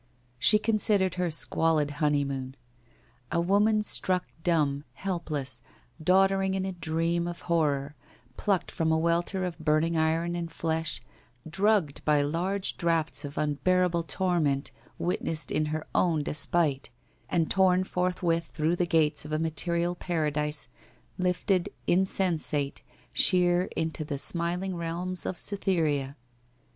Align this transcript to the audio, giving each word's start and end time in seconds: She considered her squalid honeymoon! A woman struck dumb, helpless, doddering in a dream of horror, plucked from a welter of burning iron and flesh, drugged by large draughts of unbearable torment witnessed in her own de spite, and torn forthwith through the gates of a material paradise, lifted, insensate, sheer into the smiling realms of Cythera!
She 0.39 0.57
considered 0.57 1.13
her 1.21 1.29
squalid 1.29 1.91
honeymoon! 2.01 2.55
A 3.31 3.39
woman 3.39 3.83
struck 3.83 4.25
dumb, 4.43 4.83
helpless, 4.95 5.61
doddering 6.03 6.55
in 6.55 6.65
a 6.65 6.71
dream 6.71 7.27
of 7.27 7.41
horror, 7.41 7.93
plucked 8.35 8.71
from 8.71 8.91
a 8.91 8.97
welter 8.97 9.45
of 9.45 9.59
burning 9.59 9.95
iron 9.95 10.35
and 10.35 10.49
flesh, 10.51 11.03
drugged 11.47 12.03
by 12.03 12.23
large 12.23 12.77
draughts 12.77 13.23
of 13.23 13.37
unbearable 13.37 14.01
torment 14.01 14.71
witnessed 14.97 15.51
in 15.51 15.67
her 15.67 15.85
own 15.93 16.23
de 16.23 16.33
spite, 16.33 16.89
and 17.29 17.51
torn 17.51 17.83
forthwith 17.83 18.45
through 18.45 18.77
the 18.77 18.87
gates 18.87 19.23
of 19.23 19.31
a 19.31 19.37
material 19.37 19.93
paradise, 19.93 20.67
lifted, 21.19 21.69
insensate, 21.85 22.81
sheer 23.13 23.65
into 23.75 24.03
the 24.03 24.17
smiling 24.17 24.75
realms 24.75 25.27
of 25.27 25.37
Cythera! 25.37 26.15